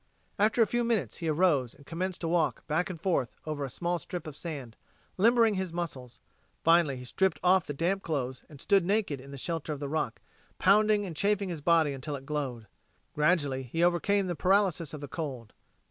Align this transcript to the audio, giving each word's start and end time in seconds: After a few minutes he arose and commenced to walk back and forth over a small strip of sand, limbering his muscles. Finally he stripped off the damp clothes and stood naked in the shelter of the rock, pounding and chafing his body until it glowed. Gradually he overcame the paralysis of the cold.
After 0.39 0.63
a 0.63 0.65
few 0.65 0.83
minutes 0.83 1.17
he 1.17 1.27
arose 1.27 1.75
and 1.75 1.85
commenced 1.85 2.21
to 2.21 2.27
walk 2.27 2.65
back 2.65 2.89
and 2.89 2.99
forth 2.99 3.35
over 3.45 3.63
a 3.63 3.69
small 3.69 3.99
strip 3.99 4.25
of 4.25 4.35
sand, 4.35 4.75
limbering 5.15 5.53
his 5.53 5.71
muscles. 5.71 6.19
Finally 6.63 6.97
he 6.97 7.03
stripped 7.05 7.39
off 7.43 7.67
the 7.67 7.73
damp 7.75 8.01
clothes 8.01 8.41
and 8.49 8.59
stood 8.59 8.83
naked 8.83 9.21
in 9.21 9.29
the 9.29 9.37
shelter 9.37 9.71
of 9.73 9.79
the 9.79 9.87
rock, 9.87 10.19
pounding 10.57 11.05
and 11.05 11.15
chafing 11.15 11.49
his 11.49 11.61
body 11.61 11.93
until 11.93 12.15
it 12.15 12.25
glowed. 12.25 12.65
Gradually 13.13 13.61
he 13.61 13.83
overcame 13.83 14.25
the 14.25 14.33
paralysis 14.33 14.95
of 14.95 15.01
the 15.01 15.07
cold. 15.07 15.53